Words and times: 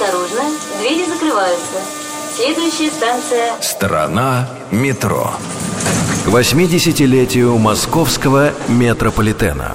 Осторожно, 0.00 0.42
двери 0.78 1.04
закрываются. 1.06 1.78
Следующая 2.36 2.88
станция... 2.88 3.60
Страна 3.60 4.48
метро. 4.70 5.32
К 6.24 6.28
80-летию 6.28 7.58
московского 7.58 8.52
метрополитена. 8.68 9.74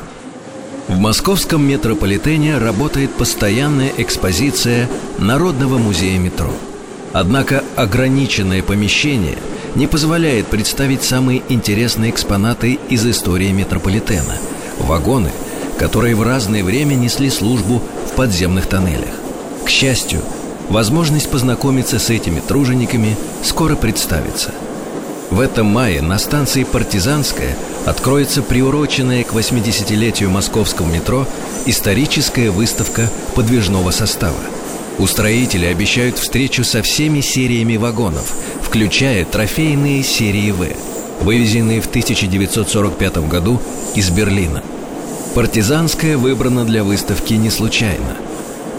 В 0.87 0.97
московском 0.97 1.67
метрополитене 1.67 2.57
работает 2.57 3.13
постоянная 3.13 3.91
экспозиция 3.97 4.87
Народного 5.17 5.77
музея 5.77 6.17
метро. 6.19 6.53
Однако 7.11 7.61
ограниченное 7.75 8.63
помещение 8.63 9.37
не 9.75 9.87
позволяет 9.87 10.47
представить 10.47 11.03
самые 11.03 11.41
интересные 11.49 12.11
экспонаты 12.11 12.79
из 12.87 13.05
истории 13.05 13.51
метрополитена– 13.51 14.37
вагоны, 14.79 15.31
которые 15.77 16.15
в 16.15 16.23
разное 16.23 16.63
время 16.63 16.93
несли 16.93 17.29
службу 17.29 17.81
в 18.09 18.15
подземных 18.15 18.67
тоннелях. 18.67 19.23
К 19.65 19.69
счастью, 19.69 20.21
возможность 20.69 21.29
познакомиться 21.29 21.99
с 21.99 22.09
этими 22.09 22.39
тружениками 22.39 23.15
скоро 23.43 23.75
представится. 23.75 24.51
В 25.29 25.39
этом 25.39 25.67
мае 25.67 26.01
на 26.01 26.19
станции 26.19 26.63
«Партизанская» 26.63 27.55
откроется 27.85 28.43
приуроченная 28.43 29.23
к 29.23 29.33
80-летию 29.33 30.29
московского 30.29 30.87
метро 30.87 31.25
историческая 31.65 32.51
выставка 32.51 33.09
подвижного 33.33 33.91
состава. 33.91 34.37
Устроители 34.99 35.65
обещают 35.65 36.19
встречу 36.19 36.63
со 36.63 36.83
всеми 36.83 37.21
сериями 37.21 37.77
вагонов, 37.77 38.35
включая 38.61 39.25
трофейные 39.25 40.03
серии 40.03 40.51
«В», 40.51 40.67
вывезенные 41.23 41.81
в 41.81 41.87
1945 41.87 43.27
году 43.27 43.59
из 43.95 44.09
Берлина. 44.11 44.61
Партизанская 45.33 46.15
выбрана 46.15 46.63
для 46.63 46.83
выставки 46.83 47.33
не 47.33 47.49
случайно. 47.49 48.17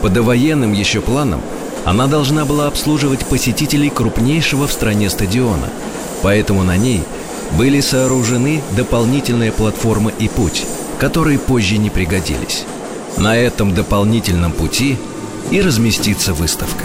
По 0.05 0.11
довоенным 0.11 0.75
еще 0.75 1.01
планам 1.01 1.41
она 1.87 2.07
должна 2.07 2.45
была 2.45 2.67
обслуживать 2.67 3.25
посетителей 3.25 3.89
крупнейшего 3.89 4.67
в 4.67 4.73
стране 4.73 5.09
стадиона, 5.09 5.71
поэтому 6.21 6.63
на 6.63 6.77
ней 6.77 7.01
были 7.53 7.81
сооружены 7.81 8.61
дополнительная 8.77 9.51
платформа 9.51 10.13
и 10.19 10.29
путь, 10.29 10.67
которые 11.01 11.39
позже 11.39 11.79
не 11.79 11.89
пригодились. 11.89 12.67
На 13.17 13.35
этом 13.39 13.75
дополнительном 13.75 14.53
пути 14.53 14.99
и 15.51 15.63
разместится 15.63 16.35
выставка. 16.35 16.85